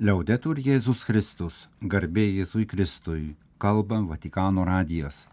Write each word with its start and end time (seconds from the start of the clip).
Liaudetur 0.00 0.56
Jėzus 0.56 1.02
Kristus, 1.04 1.56
garbė 1.84 2.22
Jėzui 2.24 2.62
Kristui, 2.64 3.34
kalba 3.60 3.98
Vatikano 4.08 4.62
radijas. 4.64 5.26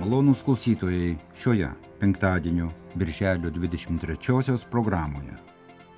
Malonus 0.00 0.42
klausytojai 0.42 1.12
šioje 1.38 1.68
penktadienio 2.00 2.66
birželio 2.98 3.52
23 3.54 4.56
programoje. 4.72 5.36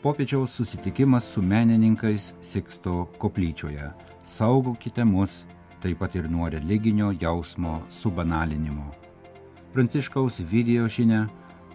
Popiečiaus 0.03 0.59
susitikimas 0.61 1.31
su 1.33 1.41
menininkais 1.41 2.35
Siksto 2.43 3.07
koplyčioje. 3.17 3.89
Saugokite 4.21 5.09
mus 5.09 5.47
taip 5.81 6.05
pat 6.05 6.21
ir 6.21 6.29
nuo 6.29 6.51
religinio 6.53 7.09
jausmo 7.21 7.81
subanalinimo. 7.89 8.93
Pranciškaus 9.73 10.43
video 10.53 10.89
žinia 10.89 11.25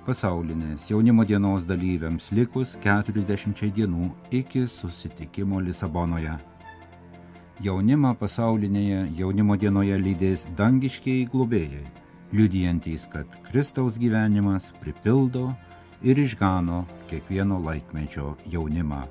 pasaulinės 0.06 0.88
jaunimo 0.90 1.24
dienos 1.28 1.66
dalyviams 1.68 2.30
likus 2.36 2.76
40 2.84 3.70
dienų 3.76 4.10
iki 4.32 4.66
susitikimo 4.68 5.60
Lisabonoje. 5.64 6.36
Jaunimą 7.64 8.14
pasaulinėje 8.20 9.02
jaunimo 9.20 9.58
dienoje 9.60 9.98
lydės 10.00 10.46
dangiškiai 10.58 11.28
globėjai, 11.32 11.84
liudijantys, 12.32 13.04
kad 13.12 13.28
Kristaus 13.50 14.00
gyvenimas 14.00 14.72
pripildo 14.80 15.50
ir 16.02 16.20
išgano 16.20 16.86
kiekvieno 17.12 17.60
laikmečio 17.66 18.38
jaunimą. 18.48 19.04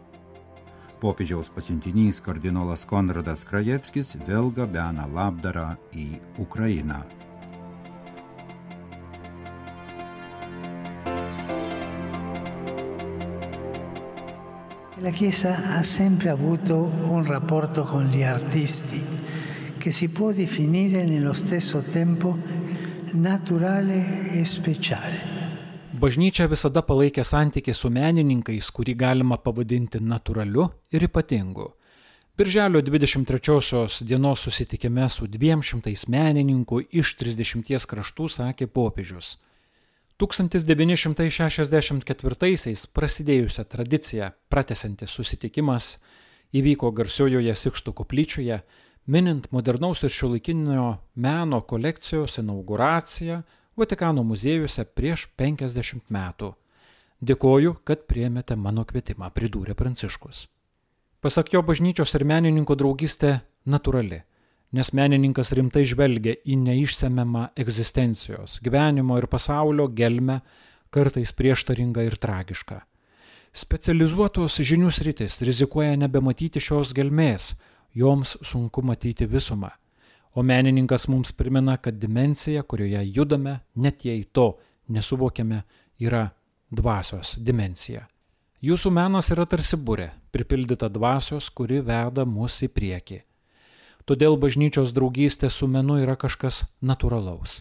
Popiežiaus 0.98 1.52
pasiuntinys 1.54 2.18
kardinolas 2.24 2.82
Konradas 2.88 3.44
Krajevskis 3.46 4.16
vėl 4.26 4.50
gabena 4.50 5.06
labdarą 5.06 5.76
į 5.94 6.10
Ukrainą. 6.42 7.04
La 15.00 15.10
Chiesa 15.10 15.76
ha 15.76 15.82
sempre 15.84 16.28
avuto 16.28 16.76
un 16.76 17.24
rapporto 17.24 17.84
con 17.84 18.08
gli 18.08 18.24
artisti 18.24 19.00
che 19.78 19.92
si 19.92 20.08
può 20.08 20.32
definire 20.32 21.04
nello 21.04 21.32
stesso 21.32 21.82
tempo 21.82 22.36
naturale 23.12 24.32
e 24.32 24.44
speciale. 24.44 25.36
Bažnyčia 25.94 26.48
visada 26.50 26.82
palaikė 26.82 27.22
santykį 27.22 27.74
su 27.78 27.92
menininkais, 27.94 28.72
kurį 28.74 28.96
galima 28.98 29.38
pavadinti 29.38 30.02
natūraliu 30.02 30.66
ir 30.90 31.06
ypatingu. 31.06 31.70
Birželio 32.34 32.82
23 32.82 34.02
dienos 34.02 34.42
susitikime 34.42 35.06
su 35.08 35.30
200 35.30 35.94
menininkų 36.10 36.88
iš 36.90 37.14
30 37.22 37.86
kraštų 37.86 38.28
sakė 38.34 38.66
popiežius. 38.66 39.36
1964-aisiais 40.18 42.82
prasidėjusią 42.90 43.62
tradiciją 43.70 44.34
pratesantis 44.50 45.14
susitikimas 45.14 46.02
įvyko 46.58 46.90
garsiojoje 46.96 47.54
Sikstų 47.54 47.94
koplyčioje, 48.00 48.56
minint 49.06 49.46
modernaus 49.54 50.02
ir 50.02 50.10
šiuolaikinio 50.10 50.98
meno 51.14 51.60
kolekcijos 51.60 52.38
inauguraciją 52.42 53.46
Vatikano 53.78 54.26
muziejuose 54.26 54.82
prieš 54.90 55.30
50 55.38 56.10
metų. 56.10 56.58
Dėkoju, 57.22 57.78
kad 57.86 58.10
priemėte 58.10 58.58
mano 58.58 58.82
kvietimą, 58.82 59.30
pridūrė 59.30 59.78
Pranciškus. 59.78 60.50
Pasak 61.22 61.54
jo 61.54 61.62
bažnyčios 61.62 62.10
ir 62.18 62.26
menininko 62.26 62.74
draugystė 62.78 63.46
natūrali, 63.66 64.22
nes 64.72 64.92
menininkas 64.92 65.52
rimtai 65.56 65.84
žvelgia 65.88 66.36
į 66.44 66.58
neišsemiamą 66.64 67.48
egzistencijos, 67.56 68.58
gyvenimo 68.64 69.18
ir 69.18 69.28
pasaulio 69.30 69.88
gelmę, 69.88 70.40
kartais 70.90 71.32
prieštaringą 71.32 72.04
ir 72.06 72.16
tragišką. 72.20 72.78
Specializuotos 73.52 74.60
žinių 74.60 74.92
sritis 74.92 75.40
rizikuoja 75.44 75.96
nebematyti 75.96 76.60
šios 76.60 76.94
gelmės, 76.96 77.54
joms 77.96 78.36
sunku 78.44 78.84
matyti 78.84 79.26
visumą 79.26 79.72
O 80.38 80.42
menininkas 80.42 81.08
mums 81.08 81.32
primena, 81.32 81.76
kad 81.76 81.94
dimensija, 81.94 82.62
kurioje 82.62 83.00
judame, 83.14 83.58
net 83.74 84.04
jei 84.04 84.24
to 84.32 84.52
nesuvokiame, 84.86 85.62
yra 85.98 86.28
dvasios 86.70 87.32
dimensija. 87.42 88.04
Jūsų 88.62 88.92
menas 88.94 89.32
yra 89.34 89.46
tarsi 89.50 89.74
burė, 89.76 90.12
pripildyta 90.30 90.86
dvasios, 90.94 91.48
kuri 91.50 91.80
veda 91.82 92.22
mus 92.26 92.60
į 92.62 92.68
priekį. 92.70 93.18
Todėl 94.08 94.38
bažnyčios 94.40 94.94
draugystė 94.96 95.50
su 95.52 95.66
menu 95.68 95.98
yra 96.00 96.14
kažkas 96.16 96.62
natūralaus. 96.80 97.58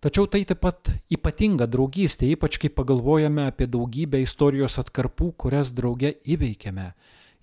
Tačiau 0.00 0.24
tai 0.28 0.40
taip 0.48 0.62
pat 0.64 0.88
ypatinga 1.12 1.66
draugystė, 1.68 2.30
ypač 2.32 2.56
kai 2.60 2.70
pagalvojame 2.72 3.44
apie 3.50 3.68
daugybę 3.68 4.22
istorijos 4.24 4.78
atkarpų, 4.80 5.34
kurias 5.36 5.74
drauge 5.76 6.14
įveikėme 6.24 6.90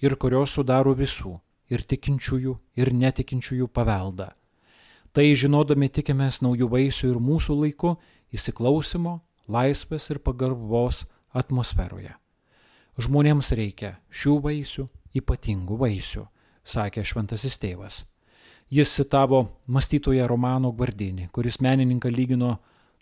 ir 0.02 0.18
kurios 0.18 0.58
sudaro 0.58 0.96
visų- 0.98 1.40
ir 1.74 1.86
tikinčiųjų, 1.86 2.58
ir 2.82 2.94
netikinčiųjų 2.94 3.68
paveldą. 3.68 4.32
Tai 5.14 5.26
žinodami 5.36 5.90
tikimės 5.90 6.42
naujų 6.42 6.70
vaisių 6.70 7.14
ir 7.14 7.18
mūsų 7.22 7.62
laiku 7.62 7.98
įsiklausimo, 8.34 9.22
laisvės 9.48 10.10
ir 10.10 10.20
pagarbos 10.20 11.06
atmosferoje. 11.34 12.16
Žmonėms 12.98 13.52
reikia 13.54 13.98
šių 14.10 14.42
vaisių, 14.42 14.90
ypatingų 15.14 15.78
vaisių, 15.78 16.28
sakė 16.64 17.04
šventasis 17.06 17.58
tėvas. 17.58 18.11
Jis 18.72 18.96
citavo 18.96 19.46
mąstytoją 19.68 20.28
Romano 20.28 20.72
Gvardinį, 20.72 21.28
kuris 21.36 21.60
menininką 21.60 22.10
lygino 22.10 22.58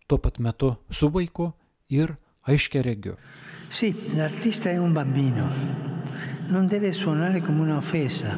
tuo 0.08 0.18
pat 0.18 0.40
metu 0.40 0.76
su 0.90 1.10
vaiku 1.14 1.52
ir 1.90 2.16
aiškia 2.44 2.82
regiu. 2.82 3.16
Sì, 3.70 3.94
l'artista 4.16 4.70
è 4.70 4.78
un 4.78 4.94
bambino. 4.94 5.46
Non 6.48 6.68
deve 6.68 6.92
suonare 6.92 7.42
come 7.42 7.62
un'offesa, 7.62 8.38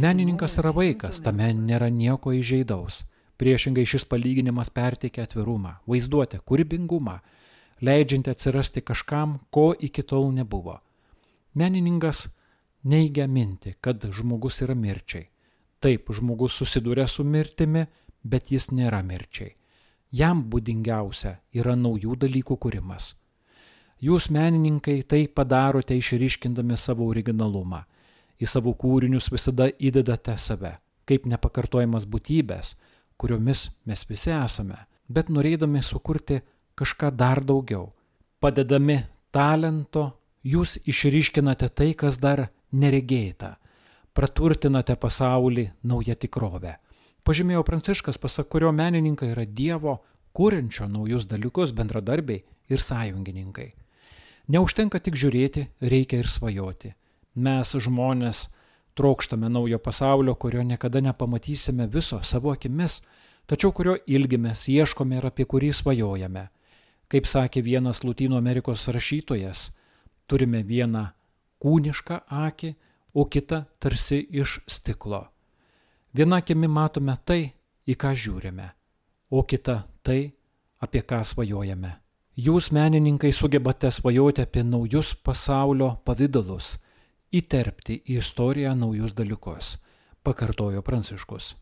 Menininkas 0.00 0.54
yra 0.60 0.70
vaikas, 0.70 1.18
tame 1.24 1.48
nėra 1.50 1.88
nieko 1.90 2.30
įžeidaus. 2.36 3.02
Priešingai 3.36 3.84
šis 3.84 4.06
palyginimas 4.08 4.70
perteikia 4.70 5.26
atvirumą, 5.26 5.74
vaizduotę, 5.90 6.38
kūrybingumą, 6.46 7.18
leidžianti 7.82 8.30
atsirasti 8.32 8.84
kažkam, 8.86 9.36
ko 9.50 9.72
iki 9.74 10.06
tol 10.06 10.30
nebuvo. 10.32 10.78
Menininkas 11.58 12.28
neigia 12.84 13.26
mintį, 13.26 13.74
kad 13.80 14.06
žmogus 14.14 14.62
yra 14.64 14.78
mirčiai. 14.78 15.26
Taip, 15.86 16.10
žmogus 16.10 16.56
susiduria 16.58 17.06
su 17.06 17.22
mirtimi, 17.22 17.84
bet 18.26 18.50
jis 18.50 18.72
nėra 18.74 19.04
mirčiai. 19.06 19.52
Jam 20.10 20.40
būdingiausia 20.50 21.36
yra 21.54 21.76
naujų 21.78 22.16
dalykų 22.24 22.56
kūrimas. 22.58 23.12
Jūs 24.02 24.26
menininkai 24.34 25.04
tai 25.06 25.28
padarote 25.30 25.94
išryškindami 25.94 26.74
savo 26.76 27.06
originalumą 27.06 27.84
į 28.42 28.48
savo 28.50 28.74
kūrinius 28.74 29.30
visada 29.32 29.68
įdedate 29.78 30.34
save, 30.42 30.74
kaip 31.08 31.26
nepakartojamas 31.30 32.04
būtybės, 32.10 32.74
kuriomis 33.16 33.68
mes 33.86 34.02
visi 34.08 34.32
esame, 34.34 34.82
bet 35.08 35.30
norėdami 35.30 35.82
sukurti 35.86 36.42
kažką 36.76 37.12
dar 37.14 37.44
daugiau. 37.44 37.92
Padedami 38.42 39.04
talento, 39.32 40.10
jūs 40.42 40.76
išryškinate 40.84 41.70
tai, 41.70 41.92
kas 41.94 42.18
dar 42.18 42.48
neregėta, 42.72 43.54
praturtinate 44.16 44.96
pasaulį 44.96 45.70
naują 45.84 46.16
tikrovę. 46.16 46.76
Pažymėjo 47.26 47.62
Pranciškas, 47.66 48.18
pasak 48.22 48.48
kurio 48.48 48.70
menininkai 48.72 49.32
yra 49.34 49.44
Dievo, 49.44 49.98
kūrenčio 50.36 50.86
naujus 50.88 51.26
dalykus 51.28 51.72
bendradarbiai 51.76 52.44
ir 52.72 52.82
sąjungininkai. 52.82 53.72
Neužtenka 54.48 55.00
tik 55.02 55.18
žiūrėti, 55.18 55.66
reikia 55.80 56.20
ir 56.22 56.30
svajoti. 56.30 56.92
Mes 57.34 57.72
žmonės 57.86 58.46
trokštame 58.96 59.50
naujo 59.52 59.78
pasaulio, 59.82 60.34
kurio 60.34 60.62
niekada 60.62 61.02
nepamatysime 61.02 61.88
viso 61.90 62.20
savo 62.22 62.52
akimis, 62.54 63.00
tačiau 63.46 63.72
kurio 63.72 63.96
ilgimės, 64.06 64.68
ieškome 64.70 65.18
ir 65.18 65.26
apie 65.26 65.44
kurį 65.44 65.72
svajojame. 65.74 66.46
Kaip 67.10 67.26
sakė 67.26 67.62
vienas 67.62 68.04
Latino 68.04 68.38
Amerikos 68.38 68.86
rašytojas, 68.88 69.70
turime 70.26 70.62
vieną 70.62 71.08
kūnišką 71.62 72.22
akį, 72.46 72.74
o 73.16 73.24
kitą 73.24 73.64
tarsi 73.80 74.18
iš 74.30 74.58
stiklo. 74.68 75.22
Viena 76.12 76.42
akimi 76.42 76.68
matome 76.68 77.14
tai, 77.24 77.52
į 77.88 77.94
ką 77.96 78.12
žiūrime, 78.12 78.66
o 79.32 79.42
kita 79.48 79.76
tai, 80.04 80.32
apie 80.84 81.00
ką 81.00 81.22
svajojame. 81.24 81.94
Jūs 82.36 82.68
menininkai 82.76 83.30
sugebate 83.32 83.88
svajoti 83.88 84.44
apie 84.44 84.64
naujus 84.68 85.14
pasaulio 85.24 85.94
pavydalus 86.04 86.74
įterpti 87.32 88.02
į 88.04 88.18
istoriją 88.20 88.74
naujus 88.76 89.14
dalykus, 89.16 89.76
pakartojo 90.20 90.82
Pranciškus. 90.84 91.54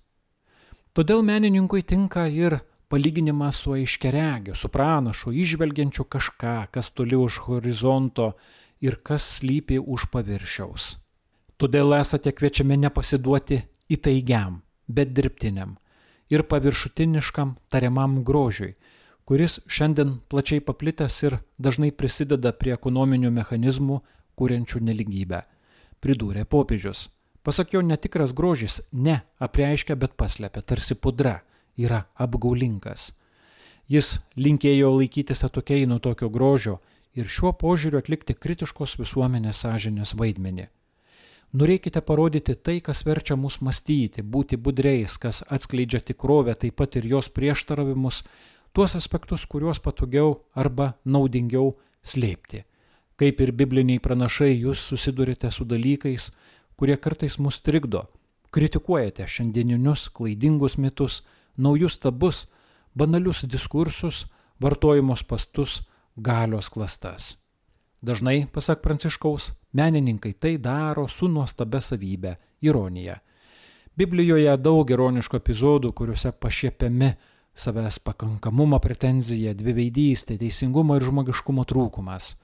Todėl 0.94 1.22
menininkui 1.22 1.84
tinka 1.86 2.26
ir 2.26 2.58
palyginimas 2.90 3.62
su 3.62 3.76
aiškeregiu, 3.78 4.54
su 4.58 4.70
pranašu, 4.74 5.30
išvelgiančiu 5.30 6.04
kažką, 6.10 6.58
kas 6.74 6.90
toli 6.90 7.14
už 7.18 7.40
horizonto 7.46 8.32
ir 8.82 8.98
kas 9.02 9.38
slypi 9.38 9.78
už 9.78 10.10
paviršiaus. 10.10 11.03
Todėl 11.60 11.94
esate 12.00 12.32
kviečiami 12.34 12.76
nepasiduoti 12.86 13.60
įtaigiam, 13.94 14.60
bet 14.88 15.14
dirbtiniam 15.14 15.76
ir 16.30 16.42
paviršutiniškam 16.50 17.54
tariamam 17.70 18.22
grožiui, 18.24 18.74
kuris 19.24 19.60
šiandien 19.70 20.18
plačiai 20.28 20.60
paplitęs 20.64 21.16
ir 21.24 21.38
dažnai 21.58 21.92
prisideda 21.92 22.52
prie 22.52 22.74
ekonominių 22.74 23.30
mechanizmų, 23.30 24.00
kuriančių 24.34 24.80
neligybę. 24.88 25.42
Pridūrė 26.02 26.44
popiežius. 26.44 27.08
Pasak 27.44 27.74
jo, 27.76 27.82
netikras 27.84 28.32
grožis 28.32 28.80
ne 28.92 29.20
apreiškia, 29.38 29.96
bet 29.96 30.16
paslepia, 30.16 30.62
tarsi 30.62 30.96
pudra, 30.96 31.42
yra 31.76 32.04
apgaulinkas. 32.16 33.12
Jis 33.88 34.18
linkėjo 34.36 34.94
laikytis 34.96 35.44
atokiai 35.44 35.84
nuo 35.86 36.00
tokio 36.00 36.30
grožio 36.32 36.78
ir 37.14 37.28
šiuo 37.28 37.52
požiūriu 37.60 38.00
atlikti 38.00 38.34
kritiškos 38.34 38.96
visuomenės 38.98 39.60
sąžinės 39.60 40.14
vaidmenį. 40.16 40.70
Norėkite 41.54 42.00
parodyti 42.02 42.56
tai, 42.58 42.80
kas 42.82 43.04
verčia 43.06 43.36
mus 43.38 43.60
mąstyti, 43.62 44.24
būti 44.26 44.56
budreis, 44.58 45.14
kas 45.22 45.44
atskleidžia 45.46 46.00
tikrovę, 46.02 46.56
taip 46.58 46.74
pat 46.80 46.96
ir 46.98 47.06
jos 47.06 47.28
prieštaravimus, 47.30 48.24
tuos 48.74 48.96
aspektus, 48.98 49.44
kuriuos 49.46 49.78
patogiau 49.78 50.40
arba 50.54 50.96
naudingiau 51.04 51.76
slėpti. 52.02 52.64
Kaip 53.14 53.40
ir 53.40 53.54
bibliniai 53.54 54.02
pranašai, 54.02 54.50
jūs 54.66 54.82
susidurite 54.82 55.52
su 55.54 55.62
dalykais, 55.62 56.32
kurie 56.74 56.98
kartais 56.98 57.38
mus 57.38 57.60
trikdo, 57.62 58.08
kritikuojate 58.50 59.22
šiandieninius 59.30 60.08
klaidingus 60.10 60.74
mitus, 60.74 61.22
naujus 61.54 62.00
tabus, 62.02 62.48
banalius 62.98 63.46
diskursus, 63.46 64.24
vartojimus 64.58 65.22
pastus, 65.22 65.84
galios 66.16 66.66
klastas. 66.66 67.36
Dažnai, 68.02 68.48
pasak 68.50 68.82
Pranciškaus, 68.82 69.52
menininkai 69.74 70.32
tai 70.40 70.56
daro 70.58 71.06
su 71.08 71.28
nuostabia 71.28 71.80
savybė- 71.80 72.34
ironija. 72.68 73.18
Biblijoje 73.96 74.56
daug 74.58 74.90
ironiškų 74.90 75.38
epizodų, 75.38 75.92
kuriuose 75.92 76.32
pašiepiami 76.32 77.14
savęs 77.54 78.00
pakankamumo 78.02 78.78
pretenzija, 78.82 79.54
dviveidystė, 79.54 80.38
teisingumo 80.38 80.96
ir 80.96 81.06
žmogiškumo 81.06 81.64
trūkumas. 81.64 82.34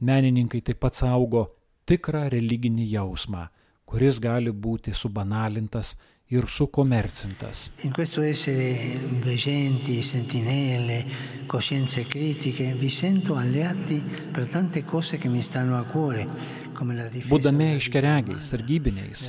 Menininkai 0.00 0.60
taip 0.62 0.78
pat 0.80 0.94
saugo 0.94 1.48
tikrą 1.86 2.28
religinį 2.30 2.86
jausmą, 2.92 3.48
kuris 3.84 4.20
gali 4.22 4.52
būti 4.52 4.94
subanalintas 4.94 5.96
ir 6.28 6.46
sukomercintas. 6.48 7.70
In 7.82 7.92
questo 7.92 8.22
essere 8.22 8.98
veggenti, 9.20 10.02
sentinelle, 10.02 11.04
coscienze 11.46 12.06
critiche, 12.06 12.74
vi 12.74 12.88
sento 12.88 13.34
alleati 13.36 14.02
per 14.32 14.46
tante 14.46 14.84
cose 14.84 15.18
che 15.18 15.28
mi 15.28 15.42
stanno 15.42 15.76
a 15.76 15.84
cuore. 15.84 16.62
Būdami 16.74 17.76
iškeregiais, 17.78 18.48
sargybiniais, 18.50 19.20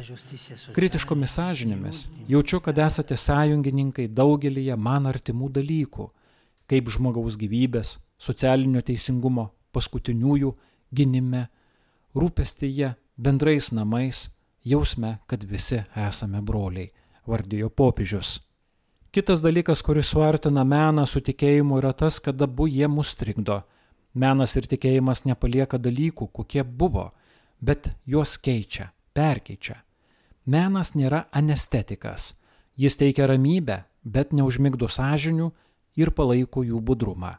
kritiškomis 0.74 1.36
sąžinėmis, 1.38 2.00
jaučiu, 2.26 2.58
kad 2.66 2.80
esate 2.82 3.14
sąjungininkai 3.22 4.08
daugelyje 4.10 4.74
man 4.74 5.06
artimų 5.06 5.52
dalykų, 5.54 6.08
kaip 6.66 6.90
žmogaus 6.90 7.38
gyvybės, 7.38 8.00
socialinio 8.18 8.82
teisingumo, 8.82 9.52
paskutiniųjų 9.78 10.56
gynime, 10.90 11.46
rūpestyje, 12.18 12.96
bendrais 13.16 13.70
namais, 13.70 14.26
jausme, 14.66 15.18
kad 15.28 15.44
visi 15.44 15.84
esame 15.96 16.42
broliai, 16.42 16.90
vardijo 17.28 17.70
popiežius. 17.70 18.40
Kitas 19.12 19.42
dalykas, 19.42 19.82
kuris 19.82 20.10
suartina 20.12 20.66
meną 20.68 21.06
su 21.08 21.22
tikėjimu, 21.24 21.78
yra 21.80 21.94
tas, 21.94 22.20
kad 22.20 22.42
abu 22.42 22.68
jie 22.68 22.88
mus 22.92 23.14
trikdo. 23.16 23.62
Menas 24.14 24.56
ir 24.60 24.68
tikėjimas 24.68 25.24
nepalieka 25.26 25.78
dalykų, 25.80 26.28
kokie 26.36 26.64
buvo, 26.64 27.12
bet 27.62 27.94
juos 28.06 28.36
keičia, 28.38 28.90
perkeičia. 29.16 29.78
Menas 30.46 30.94
nėra 30.96 31.26
anestetikas. 31.32 32.34
Jis 32.76 32.98
teikia 33.00 33.30
ramybę, 33.32 33.84
bet 34.04 34.34
neužmigdo 34.36 34.90
sąžinių 34.92 35.52
ir 35.96 36.12
palaiko 36.12 36.64
jų 36.64 36.82
budrumą. 36.84 37.38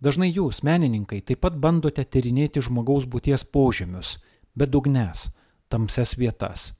Dažnai 0.00 0.30
jūs, 0.32 0.62
menininkai, 0.64 1.20
taip 1.20 1.42
pat 1.44 1.58
bandote 1.60 2.04
tyrinėti 2.04 2.62
žmogaus 2.64 3.04
būties 3.04 3.44
požymius, 3.44 4.16
bet 4.56 4.72
dugnes, 4.72 5.28
tamses 5.70 6.16
vietas. 6.18 6.72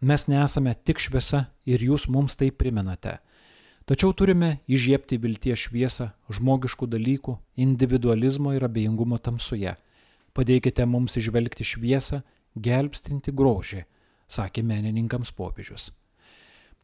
Mes 0.00 0.28
nesame 0.30 0.76
tik 0.86 1.00
šviesa 1.02 1.48
ir 1.66 1.82
jūs 1.82 2.06
mums 2.06 2.38
tai 2.38 2.52
primenate. 2.54 3.18
Tačiau 3.88 4.12
turime 4.14 4.60
įžiepti 4.70 5.18
vilties 5.18 5.64
šviesą 5.64 6.10
žmogiškų 6.30 6.86
dalykų, 6.92 7.34
individualizmo 7.56 8.52
ir 8.54 8.66
abejingumo 8.68 9.18
tamsoje. 9.18 9.74
Padėkite 10.36 10.86
mums 10.86 11.18
išvelgti 11.18 11.66
šviesą, 11.66 12.20
gelbstinti 12.54 13.34
grožį, 13.34 13.82
sakė 14.28 14.62
menininkams 14.62 15.32
popiežius. 15.34 15.90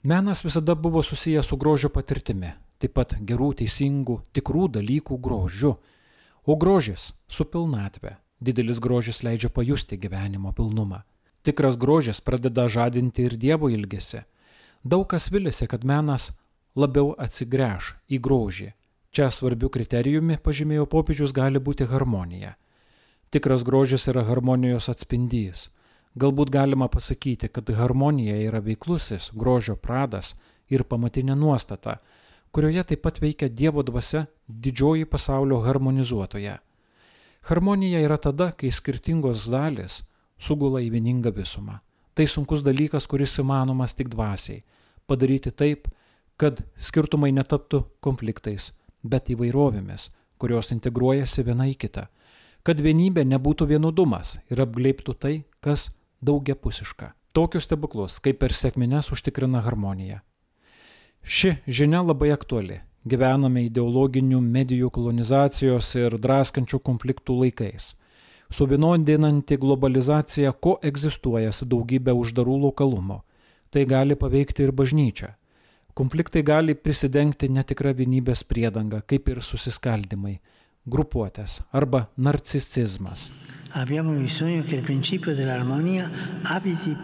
Menas 0.03 0.43
visada 0.45 0.75
buvo 0.75 1.03
susijęs 1.05 1.47
su 1.53 1.56
grožio 1.61 1.93
patirtimi, 1.93 2.51
taip 2.83 2.97
pat 2.99 3.15
gerų, 3.21 3.53
teisingų, 3.62 4.19
tikrų 4.35 4.67
dalykų 4.81 5.21
grožiu. 5.23 5.77
O 6.45 6.56
grožis 6.61 7.12
su 7.29 7.47
pilnatve. 7.47 8.19
Didelis 8.41 8.81
grožis 8.83 9.23
leidžia 9.23 9.49
pajusti 9.49 9.97
gyvenimo 9.97 10.51
pilnumą. 10.53 11.05
Tikras 11.44 11.76
grožis 11.76 12.20
pradeda 12.25 12.64
žadinti 12.69 13.26
ir 13.29 13.37
Dievo 13.37 13.69
ilgesi. 13.69 14.23
Daug 14.82 15.05
kas 15.11 15.29
vilisi, 15.32 15.67
kad 15.69 15.85
menas 15.85 16.31
labiau 16.75 17.11
atsigręž 17.20 17.91
į 18.08 18.19
grožį. 18.25 18.69
Čia 19.14 19.29
svarbių 19.31 19.69
kriterijumi, 19.75 20.38
pažymėjo 20.41 20.87
popiežius, 20.88 21.35
gali 21.37 21.61
būti 21.61 21.85
harmonija. 21.91 22.55
Tikras 23.31 23.62
grožis 23.62 24.08
yra 24.08 24.25
harmonijos 24.25 24.88
atspindys. 24.88 25.69
Galbūt 26.17 26.50
galima 26.55 26.88
pasakyti, 26.88 27.52
kad 27.52 27.69
harmonija 27.76 28.38
yra 28.46 28.62
veiklusis 28.64 29.29
grožio 29.37 29.76
pradas 29.76 30.32
ir 30.73 30.87
pamatinė 30.88 31.37
nuostata, 31.37 31.99
kurioje 32.56 32.87
taip 32.88 33.05
pat 33.05 33.20
veikia 33.20 33.50
Dievo 33.52 33.85
dvasia 33.85 34.25
didžioji 34.49 35.05
pasaulio 35.05 35.61
harmonizuotoje. 35.69 36.56
Harmonija 37.50 38.00
yra 38.00 38.17
tada, 38.17 38.52
kai 38.56 38.73
skirtingos 38.73 39.44
dalis 39.52 40.00
sugula 40.44 40.82
į 40.85 40.93
vieningą 40.94 41.32
visumą. 41.35 41.81
Tai 42.14 42.26
sunkus 42.31 42.62
dalykas, 42.62 43.08
kuris 43.11 43.35
įmanomas 43.43 43.96
tik 43.99 44.11
dvasiai. 44.12 44.62
Padaryti 45.11 45.50
taip, 45.50 45.88
kad 46.38 46.62
skirtumai 46.79 47.32
netaptų 47.35 47.82
konfliktais, 48.05 48.70
bet 49.02 49.32
įvairovėmis, 49.35 50.11
kurios 50.38 50.70
integruojasi 50.75 51.44
viena 51.46 51.67
į 51.70 51.75
kitą. 51.85 52.06
Kad 52.64 52.81
vienybė 52.81 53.26
nebūtų 53.29 53.67
vienudumas 53.75 54.38
ir 54.49 54.62
apgleiptų 54.64 55.17
tai, 55.20 55.35
kas 55.61 55.91
daugiapusiška. 56.25 57.12
Tokius 57.35 57.67
stebuklus, 57.67 58.20
kaip 58.23 58.38
per 58.41 58.55
sėkmines, 58.55 59.11
užtikrina 59.12 59.61
harmonija. 59.67 60.23
Ši 61.25 61.56
žinia 61.67 62.05
labai 62.05 62.31
aktuali. 62.32 62.79
Gyvename 63.05 63.67
ideologinių 63.67 64.38
medijų 64.41 64.88
kolonizacijos 64.94 65.91
ir 65.99 66.17
draskančių 66.17 66.79
konfliktų 66.81 67.37
laikais 67.43 67.91
suvienodinanti 68.55 69.56
globalizacija 69.58 70.53
koegzistuoja 70.67 71.53
su 71.53 71.67
daugybė 71.67 72.15
uždarų 72.15 72.58
lokalumo. 72.69 73.23
Tai 73.75 73.82
gali 73.91 74.15
paveikti 74.15 74.63
ir 74.63 74.70
bažnyčią. 74.70 75.32
Konfliktai 75.94 76.43
gali 76.46 76.75
prisidengti 76.75 77.49
netikrą 77.51 77.94
vienybės 77.99 78.44
priedangą, 78.46 79.01
kaip 79.06 79.29
ir 79.31 79.41
susiskaldimai, 79.43 80.37
grupuotės 80.87 81.61
arba 81.73 82.05
narcisizmas. 82.17 83.29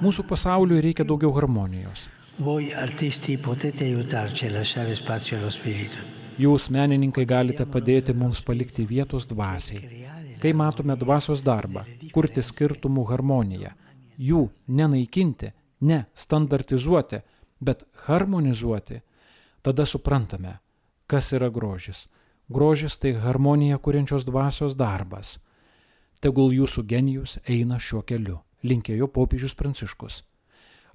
Mūsų 0.03 0.27
pasauliui 0.31 0.83
reikia 0.87 1.07
daugiau 1.07 1.33
harmonijos. 1.35 2.07
Jūs, 6.41 6.71
menininkai, 6.73 7.27
galite 7.27 7.67
padėti 7.67 8.15
mums 8.17 8.41
palikti 8.47 8.87
vietos 8.89 9.27
dvasiai 9.29 10.20
Kai 10.41 10.53
matome 10.57 10.95
dvasios 10.97 11.43
darbą, 11.45 11.83
kurti 12.15 12.41
skirtumų 12.41 13.03
harmoniją, 13.11 13.75
jų 14.17 14.47
nenaikinti, 14.73 15.51
ne 15.85 15.99
standartizuoti, 16.17 17.21
bet 17.61 17.85
harmonizuoti, 18.07 19.03
tada 19.61 19.85
suprantame, 19.85 20.55
kas 21.07 21.29
yra 21.37 21.51
grožis. 21.53 22.07
Grožis 22.49 22.97
tai 22.99 23.13
harmonija 23.21 23.77
kuriančios 23.79 24.25
dvasios 24.25 24.79
darbas. 24.81 25.37
Tegul 26.25 26.57
jūsų 26.57 26.87
genijus 26.89 27.37
eina 27.45 27.77
šiuo 27.77 28.01
keliu, 28.01 28.39
linkėjo 28.65 29.11
popiežius 29.13 29.53
Pranciškus. 29.55 30.23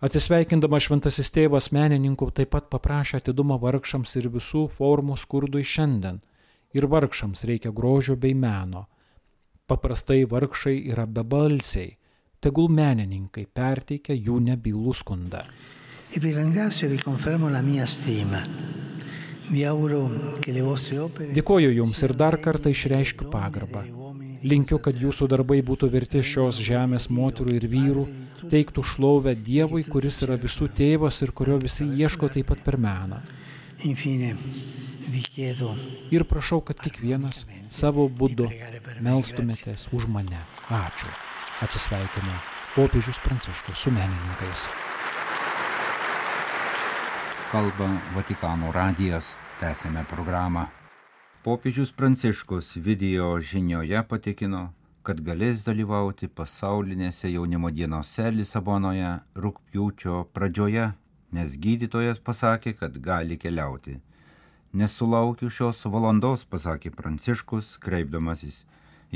Atsisveikindama 0.01 0.81
šventasis 0.81 1.29
tėvas 1.31 1.69
menininkų 1.69 2.31
taip 2.33 2.49
pat 2.57 2.73
paprašė 2.73 3.21
atidumą 3.21 3.59
vargšams 3.61 4.17
ir 4.17 4.27
visų 4.33 4.65
formų 4.73 5.21
skurdui 5.21 5.61
šiandien. 5.63 6.19
Ir 6.73 6.89
vargšams 6.89 7.45
reikia 7.45 7.69
grožio 7.71 8.17
bei 8.17 8.33
meno 8.33 8.87
Paprastai 9.65 10.27
vargšai 10.29 10.75
yra 10.93 11.07
bebalsiai, 11.09 11.95
tegul 12.37 12.67
menininkai 12.69 13.47
perteikia 13.49 14.13
jų 14.13 14.37
nebylų 14.51 14.93
skundą. 14.93 15.41
Dėkoju 21.39 21.71
Jums 21.79 22.03
ir 22.05 22.13
dar 22.13 22.37
kartą 22.45 22.69
išreiškiu 22.75 23.31
pagarbą. 23.33 23.83
Linkiu, 24.45 24.77
kad 24.77 25.01
Jūsų 25.01 25.27
darbai 25.33 25.59
būtų 25.65 25.89
verti 25.89 26.21
šios 26.21 26.61
žemės 26.61 27.09
moterų 27.09 27.57
ir 27.57 27.65
vyrų, 27.73 28.05
teiktų 28.53 28.85
šlovę 28.85 29.33
Dievui, 29.33 29.81
kuris 29.89 30.21
yra 30.21 30.37
visų 30.37 30.69
tėvas 30.77 31.23
ir 31.25 31.33
kurio 31.33 31.57
visi 31.65 31.89
ieško 31.89 32.29
taip 32.37 32.53
pat 32.53 32.61
per 32.61 32.77
meną. 32.77 33.23
Infine, 33.89 34.35
Ir 36.11 36.25
prašau, 36.29 36.61
kad 36.65 36.81
kiekvienas 36.81 37.45
savo 37.71 38.09
būdu 38.09 38.49
melstumėtės 39.05 39.87
už 39.93 40.09
mane. 40.09 40.41
Ačiū. 40.69 41.09
Atsisveikinu 41.65 42.35
popiežius 42.75 43.15
Pranciškus 43.23 43.77
su 43.77 43.91
menininkais. 43.91 44.67
Kalba 47.51 47.87
Vatikano 48.15 48.71
radijas. 48.71 49.31
Tęsėme 49.59 50.01
programą. 50.11 50.65
Popiežius 51.45 51.93
Pranciškus 51.95 52.73
video 52.75 53.37
žinioje 53.39 54.01
patikino, 54.09 54.73
kad 55.07 55.21
galės 55.23 55.63
dalyvauti 55.63 56.27
pasaulinėse 56.27 57.31
jaunimo 57.31 57.71
dienose 57.71 58.27
Lisabonoje 58.35 59.13
rūpjūčio 59.39 60.25
pradžioje, 60.35 60.89
nes 61.31 61.55
gydytojas 61.55 62.19
pasakė, 62.19 62.75
kad 62.81 62.99
gali 62.99 63.39
keliauti. 63.39 63.95
Nesulaukiu 64.75 65.47
šios 65.47 65.85
valandos, 65.87 66.41
pasakė 66.51 66.89
Pranciškus, 66.91 67.77
kreipdamasis 67.79 68.57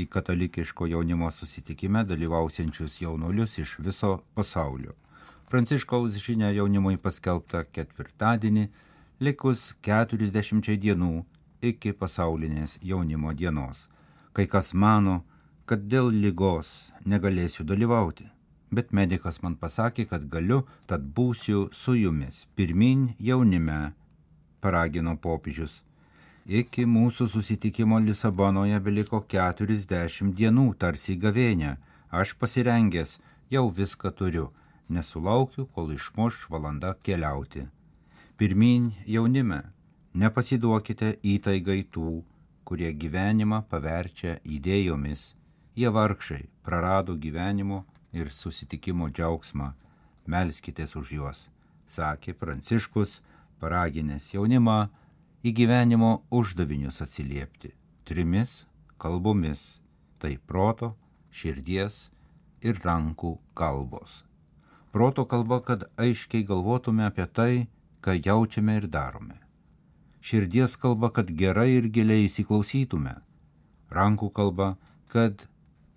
į 0.00 0.06
katalikiško 0.08 0.86
jaunimo 0.88 1.28
susitikime 1.36 2.00
dalyvausiančius 2.08 2.94
jaunuolius 3.02 3.58
iš 3.60 3.74
viso 3.84 4.14
pasaulio. 4.38 4.94
Pranciškaus 5.52 6.16
žinia 6.24 6.48
jaunimui 6.56 6.96
paskelbta 6.96 7.66
ketvirtadienį, 7.76 8.64
likus 9.20 9.74
40 9.84 10.80
dienų 10.86 11.12
iki 11.60 11.92
pasaulinės 11.92 12.78
jaunimo 12.80 13.36
dienos. 13.36 13.90
Kai 14.32 14.48
kas 14.48 14.72
mano, 14.72 15.20
kad 15.68 15.84
dėl 15.92 16.08
lygos 16.24 16.72
negalėsiu 17.04 17.68
dalyvauti. 17.68 18.30
Bet 18.72 18.96
medikas 18.96 19.42
man 19.44 19.60
pasakė, 19.60 20.08
kad 20.08 20.24
galiu, 20.24 20.62
tad 20.86 21.04
būsiu 21.04 21.68
su 21.76 22.00
jumis. 22.00 22.46
Pirmin 22.56 23.10
jaunime, 23.18 23.90
paragino 24.60 25.16
popiežius. 25.16 25.80
Iki 26.46 26.86
mūsų 26.88 27.28
susitikimo 27.34 27.98
Lisabonoje 28.02 28.80
beliko 28.80 29.20
40 29.34 30.32
dienų, 30.38 30.66
tarsi 30.78 31.16
gavėnė. 31.16 31.76
Aš 32.10 32.34
pasirengęs, 32.40 33.18
jau 33.50 33.66
viską 33.70 34.10
turiu. 34.18 34.50
Nesulaukiu, 34.90 35.68
kol 35.74 35.92
išmoš 35.94 36.46
valanda 36.50 36.96
keliauti. 37.06 37.66
Pirmin 38.36 38.90
jaunime, 39.06 39.62
nepasiduokite 40.14 41.16
įtaigai 41.22 41.84
tų, 41.94 42.22
kurie 42.64 42.90
gyvenimą 42.94 43.62
paverčia 43.70 44.40
idėjomis 44.44 45.30
Jie 45.80 45.88
vargšai 45.88 46.42
prarado 46.62 47.14
gyvenimo 47.16 47.84
ir 48.12 48.30
susitikimo 48.34 49.06
džiaugsmą. 49.08 49.70
Melskitės 50.26 50.96
už 50.98 51.12
juos, 51.14 51.38
sakė 51.86 52.34
Pranciškus, 52.34 53.20
paraginęs 53.60 54.32
jaunimą 54.34 54.78
į 55.44 55.52
gyvenimo 55.56 56.14
uždavinius 56.30 57.00
atsiliepti 57.04 57.74
trimis 58.10 58.66
kalbomis- 58.98 59.80
tai 60.20 60.36
proto, 60.36 60.96
širdies 61.30 62.10
ir 62.60 62.80
rankų 62.84 63.38
kalbos. 63.54 64.24
Proto 64.92 65.24
kalba, 65.24 65.60
kad 65.60 65.84
aiškiai 65.96 66.44
galvotume 66.44 67.06
apie 67.06 67.26
tai, 67.26 67.68
ką 68.02 68.18
jaučiame 68.26 68.76
ir 68.76 68.88
darome. 68.88 69.38
Širdies 70.20 70.76
kalba, 70.76 71.10
kad 71.10 71.30
gerai 71.30 71.70
ir 71.78 71.88
giliai 71.88 72.26
įsiklausytume. 72.26 73.14
Rankų 73.90 74.32
kalba, 74.32 74.76
kad 75.08 75.46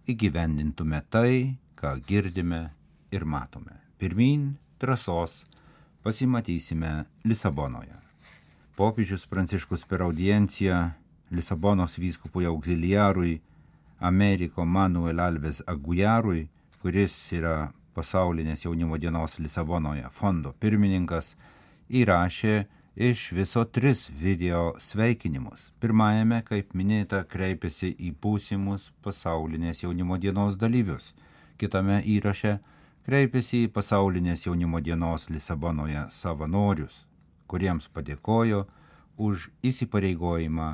įgyvendintume 0.08 1.02
tai, 1.10 1.58
ką 1.76 1.98
girdime 2.08 2.70
ir 3.12 3.26
matome. 3.26 3.82
Pirmin 3.98 4.58
trasos 4.78 5.44
pasimatysime 6.04 7.06
Lisabonoje. 7.24 7.96
Popiežius 8.76 9.26
Pranciškus 9.26 9.86
per 9.88 10.02
audienciją 10.02 10.90
Lisabonos 11.32 11.98
vyskupui 11.98 12.46
auxiliarui 12.46 13.42
Ameriko 14.00 14.66
Manuel 14.66 15.20
Alves 15.20 15.62
Agujarui, 15.68 16.48
kuris 16.82 17.16
yra 17.32 17.72
pasaulinės 17.96 18.66
jaunimo 18.66 18.98
dienos 19.00 19.38
Lisabonoje 19.40 20.10
fondo 20.12 20.52
pirmininkas, 20.60 21.38
įrašė 21.90 22.66
iš 22.96 23.32
viso 23.32 23.64
tris 23.66 24.10
video 24.10 24.74
sveikinimus. 24.80 25.72
Pirmajame, 25.80 26.42
kaip 26.44 26.76
minėta, 26.76 27.24
kreipėsi 27.24 27.94
į 27.96 28.12
būsimus 28.22 28.92
pasaulinės 29.06 29.86
jaunimo 29.86 30.18
dienos 30.18 30.60
dalyvius. 30.60 31.14
Kitame 31.58 32.02
įraše 32.04 32.58
kreipėsi 33.04 33.66
į 33.66 33.72
pasaulinės 33.76 34.46
jaunimo 34.46 34.80
dienos 34.80 35.28
Lisabonoje 35.30 36.06
savanorius, 36.16 37.04
kuriems 37.52 37.90
padėkojo 37.92 38.64
už 39.20 39.50
įsipareigojimą 39.64 40.70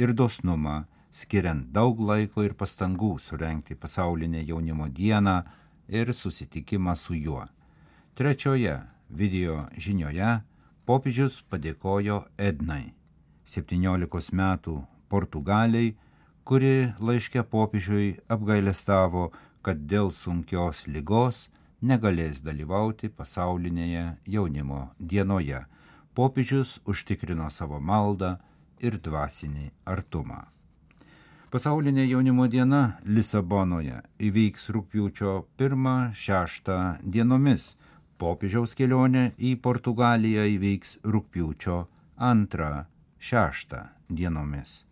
ir 0.00 0.14
dosnumą, 0.16 0.84
skiriant 1.12 1.68
daug 1.76 2.00
laiko 2.00 2.42
ir 2.42 2.56
pastangų 2.56 3.18
surenkti 3.20 3.76
pasaulinę 3.76 4.42
jaunimo 4.48 4.88
dieną 4.88 5.42
ir 5.88 6.12
susitikimą 6.14 6.96
su 6.96 7.14
juo. 7.14 7.44
Trečioje 8.16 8.80
video 9.10 9.66
žinioje 9.76 10.40
popiežius 10.86 11.42
padėkojo 11.50 12.24
Ednai, 12.38 12.94
17 13.44 14.32
metų 14.32 14.80
Portugaliai, 15.12 15.94
kuri 16.44 16.94
laiškė 16.98 17.44
popiežiui 17.44 18.14
apgailestavo, 18.28 19.30
kad 19.64 19.84
dėl 19.88 20.10
sunkios 20.12 20.86
lygos 20.88 21.48
negalės 21.90 22.40
dalyvauti 22.46 23.10
pasaulinėje 23.12 24.06
jaunimo 24.36 24.80
dienoje. 24.98 25.60
Popiežius 26.14 26.78
užtikrino 26.88 27.50
savo 27.50 27.80
maldą 27.80 28.36
ir 28.80 28.98
dvasinį 29.02 29.70
artumą. 29.94 30.44
Pasaulinė 31.50 32.08
jaunimo 32.08 32.48
diena 32.50 32.98
Lisabonoje 33.06 34.00
įvyks 34.18 34.70
rūpjūčio 34.74 35.34
1-6 35.58 36.70
dienomis 37.04 37.74
popiežiaus 38.24 38.74
kelionė 38.78 39.24
į 39.36 39.56
Portugaliją 39.64 40.44
įvyks 40.54 40.98
rūpiučio 41.04 41.78
2-6 42.18 43.80
dienomis. 44.08 44.84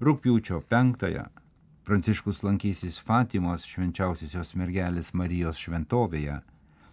Rūpiučio 0.00 0.60
5 0.72 1.06
Pranciškus 1.90 2.44
lankysis 2.46 3.00
Fatimos 3.02 3.64
švenčiausiosios 3.66 4.52
mergelės 4.54 5.08
Marijos 5.18 5.58
šventovėje. 5.58 6.36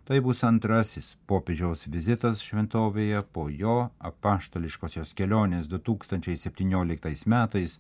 Tai 0.10 0.18
bus 0.26 0.40
antrasis 0.48 1.12
popiežiaus 1.30 1.84
vizitas 1.94 2.42
šventovėje 2.42 3.20
po 3.30 3.44
jo 3.54 3.76
apaštališkosios 4.10 5.12
kelionės 5.20 5.68
2017 5.70 7.30
metais, 7.30 7.76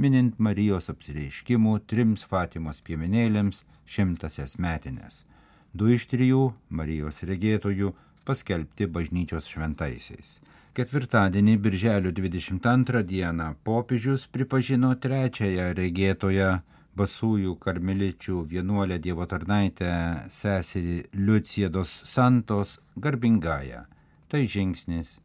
minint 0.00 0.40
Marijos 0.40 0.88
apsireiškimų 0.94 1.74
trims 1.92 2.24
Fatimos 2.32 2.80
piemenėlėms 2.88 3.66
šimtasias 3.84 4.56
metinės 4.56 5.26
du 5.72 5.88
iš 5.92 6.06
trijų 6.10 6.52
Marijos 6.68 7.22
regėtojų 7.28 7.92
paskelbti 8.26 8.86
bažnyčios 8.86 9.48
šventaisiais. 9.50 10.40
Ketvirtadienį, 10.72 11.58
birželio 11.60 12.12
22 12.16 13.02
dieną, 13.04 13.48
popiežius 13.64 14.24
pripažino 14.32 14.94
trečiąją 14.96 15.66
regėtoją 15.76 16.52
basųjų 16.96 17.56
karmeličių 17.60 18.44
vienuolę 18.48 18.98
Dievo 19.04 19.26
tarnaitę 19.28 19.92
seserį 20.32 20.98
Liuciedos 21.12 21.92
Santos 22.08 22.78
garbingąją. 22.96 23.84
Tai 24.28 24.42
žingsnis 24.48 25.18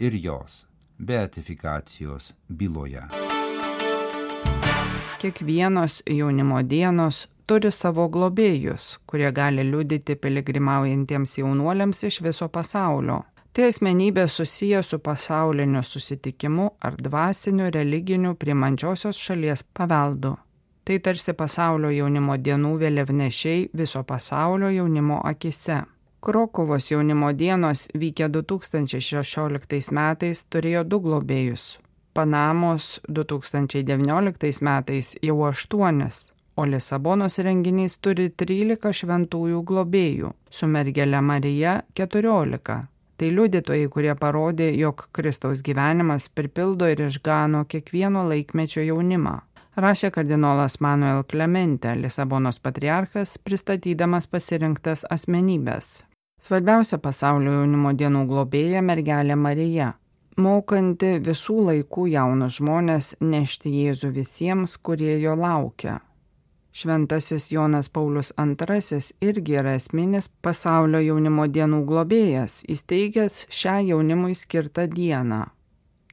ir 0.00 0.16
jos 0.16 0.64
beatifikacijos 0.98 2.32
byloje. 2.48 3.33
Kiekvienos 5.18 6.02
jaunimo 6.06 6.62
dienos 6.62 7.28
turi 7.46 7.70
savo 7.70 8.08
globėjus, 8.08 8.86
kurie 9.06 9.30
gali 9.32 9.64
liudyti 9.64 10.16
piligrimaujantiems 10.16 11.38
jaunuoliams 11.38 12.02
iš 12.08 12.20
viso 12.24 12.48
pasaulio. 12.48 13.22
Tai 13.54 13.68
asmenybė 13.70 14.24
susiję 14.28 14.82
su 14.82 14.98
pasauliniu 14.98 15.82
susitikimu 15.82 16.70
ar 16.80 16.96
dvasiniu 16.98 17.70
religiniu 17.70 18.34
primančiosios 18.34 19.20
šalies 19.26 19.62
paveldu. 19.62 20.34
Tai 20.84 20.98
tarsi 20.98 21.32
pasaulio 21.32 21.92
jaunimo 21.94 22.36
dienų 22.36 22.74
vėliavnešiai 22.82 23.68
viso 23.72 24.02
pasaulio 24.02 24.72
jaunimo 24.74 25.20
akise. 25.24 25.84
Krokovos 26.20 26.90
jaunimo 26.90 27.32
dienos 27.32 27.86
vykę 27.94 28.28
2016 28.28 29.92
metais 29.92 30.44
turėjo 30.50 30.84
du 30.84 31.00
globėjus. 31.06 31.64
Panamos 32.14 33.00
2019 33.08 34.62
metais 34.62 35.16
jau 35.22 35.42
aštuonis 35.48 36.28
o 36.56 36.64
Lisabonos 36.64 37.38
renginys 37.42 37.98
turi 37.98 38.28
13 38.30 38.92
šventųjų 38.94 39.62
globėjų, 39.66 40.32
su 40.50 40.68
mergelė 40.70 41.20
Marija 41.22 41.80
14. 41.98 42.76
Tai 43.14 43.30
liudytojai, 43.30 43.88
kurie 43.90 44.14
parodė, 44.18 44.70
jog 44.74 45.06
Kristaus 45.14 45.62
gyvenimas 45.66 46.28
pripildo 46.28 46.88
ir 46.90 47.04
išgano 47.08 47.64
kiekvieno 47.70 48.24
laikmečio 48.30 48.82
jaunimą. 48.82 49.40
Rašė 49.74 50.12
kardinolas 50.14 50.78
Manuel 50.80 51.24
Clemente, 51.30 51.94
Lisabonos 51.98 52.60
patriarchas, 52.62 53.38
pristatydamas 53.42 54.28
pasirinktas 54.30 55.02
asmenybės. 55.10 56.04
Svarbiausia 56.42 57.00
pasaulio 57.02 57.56
jaunimo 57.58 57.94
dienų 57.98 58.26
globėja 58.30 58.82
mergelė 58.82 59.34
Marija. 59.38 59.94
Mokanti 60.36 61.18
visų 61.24 61.60
laikų 61.68 62.08
jaunus 62.12 62.58
žmonės 62.58 63.14
nešti 63.20 63.70
Jėzų 63.70 64.10
visiems, 64.16 64.76
kurie 64.76 65.16
jo 65.22 65.34
laukia. 65.38 66.00
Šventasis 66.74 67.52
Jonas 67.52 67.88
Paulius 67.88 68.32
II 68.38 69.00
irgi 69.22 69.58
yra 69.60 69.76
esminis 69.78 70.26
pasaulio 70.42 70.98
jaunimo 70.98 71.46
dienų 71.46 71.84
globėjas, 71.86 72.64
įsteigęs 72.66 73.44
šią 73.50 73.76
jaunimui 73.92 74.34
skirtą 74.34 74.88
dieną. 74.90 75.44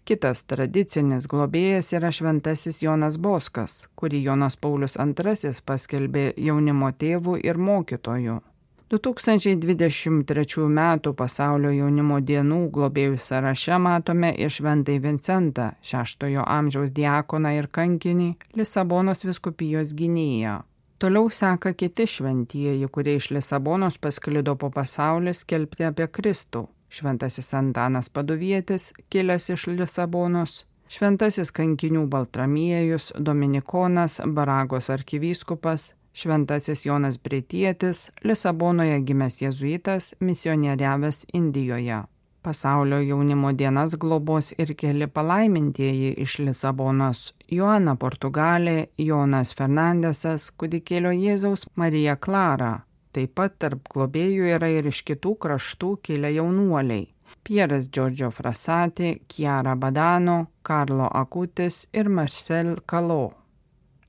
Kitas 0.05 0.43
tradicinis 0.45 1.25
globėjas 1.29 1.89
yra 1.97 2.11
šventasis 2.13 2.81
Jonas 2.83 3.17
Boskas, 3.17 3.87
kurį 3.95 4.21
Jonas 4.27 4.57
Paulius 4.57 4.97
II 5.01 5.51
paskelbė 5.65 6.33
jaunimo 6.37 6.91
tėvų 6.93 7.39
ir 7.41 7.57
mokytojų. 7.57 8.41
2023 8.91 10.63
m. 10.67 10.99
pasaulio 11.15 11.69
jaunimo 11.71 12.17
dienų 12.19 12.57
globėjų 12.75 13.19
sąraše 13.23 13.77
matome 13.79 14.33
ir 14.35 14.51
Šventai 14.51 14.97
Vincentą, 14.99 15.69
šeštojo 15.79 16.43
amžiaus 16.43 16.91
diakoną 16.91 17.53
ir 17.55 17.69
kankinį, 17.71 18.33
Lisabonos 18.59 19.23
viskupijos 19.23 19.93
gynėją. 19.95 20.57
Toliau 20.99 21.31
seka 21.31 21.71
kiti 21.73 22.03
šventieji, 22.03 22.89
kurie 22.91 23.15
iš 23.15 23.29
Lisabonos 23.31 23.95
pasklido 23.95 24.57
po 24.59 24.67
pasaulį 24.75 25.33
skelbti 25.39 25.87
apie 25.87 26.09
Kristų. 26.11 26.65
Šventasis 26.91 27.53
Antanas 27.55 28.11
Paduvietis, 28.11 28.91
kilęs 29.07 29.47
iš 29.55 29.69
Lisabonos, 29.71 30.65
Šventasis 30.91 31.53
kankinių 31.55 32.03
Baltramiejus, 32.11 33.13
Dominikonas, 33.15 34.19
Baragos 34.27 34.89
arkivyskupas, 34.91 35.93
Šventasis 36.13 36.85
Jonas 36.85 37.17
Bretietis, 37.23 38.11
Lisabonoje 38.23 38.99
gimęs 39.07 39.41
jėzuitas, 39.41 40.15
misionieriavęs 40.19 41.25
Indijoje. 41.33 42.03
Pasaulio 42.41 42.99
jaunimo 42.99 43.51
dienas 43.53 43.95
globos 43.97 44.53
ir 44.57 44.73
keli 44.73 45.07
palaimintieji 45.07 46.13
iš 46.23 46.39
Lisabonos- 46.39 47.33
Joana 47.57 47.95
Portugalė, 47.95 48.87
Jonas 48.97 49.53
Fernandesas, 49.53 50.51
kudikėlio 50.51 51.11
Jėzaus 51.13 51.67
Marija 51.75 52.15
Klara. 52.15 52.81
Taip 53.13 53.35
pat 53.35 53.59
tarp 53.59 53.87
globėjų 53.93 54.55
yra 54.55 54.67
ir 54.67 54.87
iš 54.87 55.03
kitų 55.03 55.35
kraštų 55.37 55.97
kilę 56.01 56.33
jaunuoliai. 56.33 57.07
Pieras 57.43 57.89
Giorgio 57.89 58.31
Frasati, 58.31 59.21
Chiara 59.27 59.75
Badano, 59.75 60.47
Karlo 60.63 61.09
Akutis 61.13 61.87
ir 61.93 62.09
Marcel 62.09 62.75
Kalo. 62.85 63.40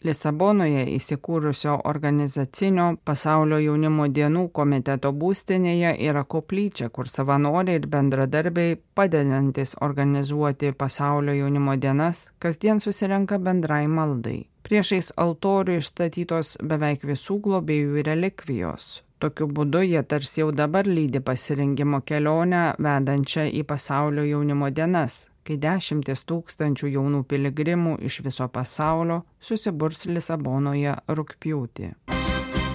Lisabonoje 0.02 0.82
įsikūrusio 0.96 1.76
organizacinio 1.86 2.86
pasaulio 3.06 3.60
jaunimo 3.62 4.08
dienų 4.10 4.48
komiteto 4.58 5.12
būstinėje 5.14 5.92
yra 6.08 6.24
koplyčia, 6.34 6.88
kur 6.88 7.06
savanoriai 7.06 7.78
ir 7.78 7.86
bendradarbiai 7.92 8.80
padedantis 8.98 9.76
organizuoti 9.86 10.72
pasaulio 10.74 11.36
jaunimo 11.38 11.76
dienas 11.76 12.24
kasdien 12.42 12.82
susirenka 12.82 13.38
bendrai 13.38 13.86
maldai. 13.86 14.40
Priešais 14.66 15.12
altorių 15.22 15.78
išstatytos 15.78 16.58
beveik 16.66 17.06
visų 17.06 17.38
globėjų 17.46 18.04
relikvijos. 18.10 18.92
Tokiu 19.22 19.46
būdu 19.46 19.84
jie 19.86 20.02
tarsi 20.02 20.40
jau 20.40 20.50
dabar 20.50 20.86
lydi 20.86 21.20
pasirinkimo 21.22 22.02
kelionę 22.02 22.62
vedančią 22.82 23.46
į 23.54 23.62
pasaulio 23.70 24.24
jaunimo 24.26 24.70
dienas, 24.74 25.28
kai 25.46 25.58
dešimtis 25.60 26.24
tūkstančių 26.28 26.92
jaunų 26.96 27.22
piligrimų 27.28 27.98
iš 28.08 28.20
viso 28.26 28.48
pasaulio 28.48 29.22
susiburs 29.40 30.06
Lisabonoje 30.06 30.96
rūpjūtį. 31.08 31.92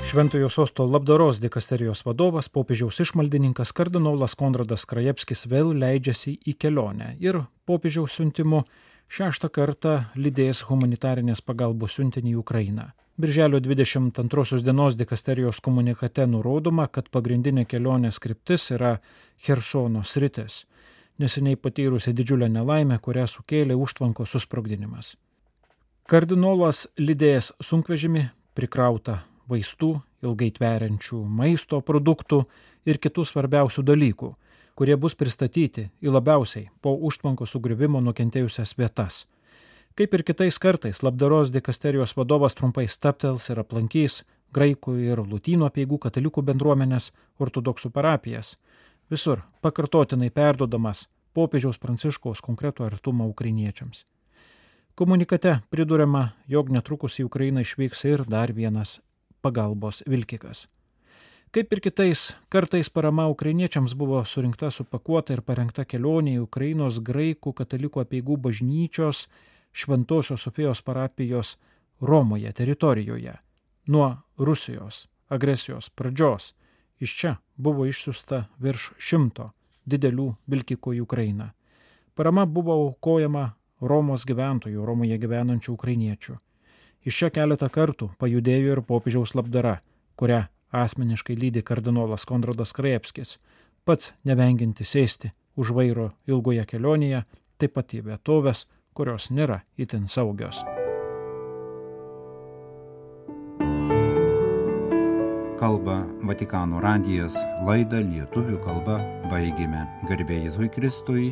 Šventojo 0.08 0.48
sosto 0.50 0.86
labdaros 0.88 1.42
dikasterijos 1.44 2.06
vadovas, 2.08 2.48
popiežiaus 2.48 3.02
išmaldininkas 3.04 3.74
kardinolas 3.76 4.38
Konradas 4.40 4.86
Krajevskis 4.88 5.44
vėl 5.52 5.74
leidžiasi 5.76 6.38
į 6.48 6.54
kelionę 6.56 7.10
ir 7.20 7.42
popiežiaus 7.68 8.16
siuntimu 8.16 8.62
šeštą 9.12 9.50
kartą 9.52 9.98
lydės 10.16 10.64
humanitarinės 10.70 11.44
pagalbos 11.44 11.98
siuntinį 12.00 12.38
į 12.38 12.40
Ukrainą. 12.40 12.88
Birželio 13.20 13.60
22 13.60 14.62
dienos 14.64 14.96
dikasterijos 14.96 15.60
komunikate 15.60 16.28
nurodoma, 16.30 16.88
kad 16.88 17.08
pagrindinė 17.10 17.66
kelionės 17.66 18.20
kryptis 18.24 18.70
yra 18.76 19.00
Hersono 19.48 20.04
sritis, 20.06 20.68
neseniai 21.20 21.56
patyrusi 21.56 22.14
didžiulę 22.14 22.50
nelaimę, 22.50 23.00
kurią 23.00 23.28
sukėlė 23.28 23.78
užtvanko 23.78 24.26
susprogdinimas. 24.26 25.16
Kardinolas 26.08 26.86
lydėjęs 26.98 27.54
sunkvežimį 27.64 28.28
prikrauta 28.56 29.22
vaistų, 29.52 29.98
ilgai 30.24 30.52
tveriančių 30.56 31.24
maisto 31.24 31.82
produktų 31.82 32.44
ir 32.88 33.00
kitų 33.04 33.26
svarbiausių 33.28 33.84
dalykų, 33.84 34.34
kurie 34.78 34.96
bus 34.96 35.16
pristatyti 35.16 35.90
į 36.02 36.14
labiausiai 36.14 36.70
po 36.82 36.96
užtvanko 36.96 37.46
sugriuvimo 37.46 38.02
nukentėjusias 38.04 38.78
vietas 38.78 39.26
Kaip 39.98 40.14
ir 40.14 40.22
kitais 40.22 40.60
kartais, 40.62 41.00
labdaros 41.02 41.50
dikasterijos 41.50 42.12
vadovas 42.14 42.54
trumpai 42.54 42.84
staptels 42.86 43.48
ir 43.50 43.58
aplankys 43.58 44.20
graikų 44.54 44.94
ir 45.02 45.22
lūtynų 45.26 45.66
apieigų 45.66 45.98
katalikų 46.04 46.44
bendruomenės 46.46 47.08
ortodoksų 47.42 47.90
parapijas, 47.96 48.52
visur 49.10 49.42
pakartotinai 49.62 50.30
perdodamas 50.30 51.08
popiežiaus 51.34 51.78
pranciškaus 51.82 52.42
konkretų 52.42 52.88
artumą 52.88 53.28
ukrainiečiams. 53.30 54.06
Komunikate 54.98 55.60
pridurima, 55.70 56.32
jog 56.50 56.72
netrukus 56.74 57.20
į 57.22 57.28
Ukrainą 57.28 57.62
išvyks 57.62 58.04
ir 58.10 58.26
dar 58.26 58.54
vienas 58.54 58.98
pagalbos 59.46 60.02
vilkikas. 60.10 60.66
Kaip 61.54 61.72
ir 61.72 61.80
kitais 61.80 62.34
kartais 62.52 62.90
parama 62.90 63.28
ukrainiečiams 63.32 63.94
buvo 63.96 64.24
surinkta, 64.26 64.72
supakuota 64.74 65.38
ir 65.38 65.42
parengta 65.46 65.86
kelionė 65.86 66.34
į 66.40 66.44
Ukrainos 66.44 66.98
graikų 67.00 67.54
katalikų 67.62 68.04
apieigų 68.04 68.36
bažnyčios 68.48 69.28
Šventosios 69.72 70.44
Sofijos 70.44 70.82
parapijos 70.82 71.56
Romoje 72.02 72.52
teritorijoje 72.54 73.38
nuo 73.88 74.10
Rusijos 74.38 75.08
agresijos 75.30 75.90
pradžios. 75.90 76.54
Iš 77.00 77.14
čia 77.20 77.36
buvo 77.56 77.86
išsiusta 77.86 78.48
virš 78.60 78.92
šimto 78.98 79.52
didelių 79.86 80.32
vilkikų 80.50 80.98
į 80.98 81.04
Ukrainą. 81.06 81.52
Parama 82.18 82.46
buvo 82.46 82.74
aukojama 82.74 83.52
Romos 83.82 84.26
gyventojų, 84.26 84.86
Romoje 84.86 85.18
gyvenančių 85.22 85.74
ukrainiečių. 85.76 86.38
Iš 87.06 87.20
čia 87.22 87.30
keletą 87.32 87.70
kartų 87.70 88.10
pajudėjo 88.20 88.74
ir 88.74 88.82
popiežiaus 88.82 89.36
labdara, 89.38 89.78
kurią 90.18 90.48
asmeniškai 90.74 91.38
lydi 91.38 91.62
kardinolas 91.64 92.26
Konradas 92.26 92.74
Krajevskis, 92.74 93.38
pats 93.86 94.12
nevenginti 94.26 94.84
sėsti 94.84 95.32
už 95.56 95.72
vairo 95.78 96.12
ilgoje 96.28 96.66
kelionėje, 96.66 97.24
taip 97.58 97.78
pat 97.78 97.94
į 97.94 98.04
vietovės, 98.10 98.66
kurios 98.98 99.30
nėra 99.30 99.62
itin 99.78 100.10
saugios. 100.10 100.66
Kalba 105.68 105.98
Vatikano 106.24 106.80
radijas 106.80 107.36
laidą 107.68 108.00
lietuvių 108.00 108.62
kalba 108.64 108.96
baigėme. 109.28 109.82
Garbėjai 110.08 110.46
Jėzui 110.46 110.70
Kristui, 110.72 111.26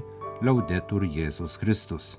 liaudetur 0.43 1.07
Jėzus 1.07 1.55
Kristus. 1.61 2.09